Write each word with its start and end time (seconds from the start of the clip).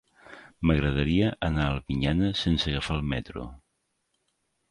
M'agradaria 0.69 1.27
anar 1.49 1.65
a 1.67 1.75
Albinyana 1.75 2.31
sense 2.41 2.71
agafar 2.71 2.97
el 3.01 3.05
metro. 3.13 3.45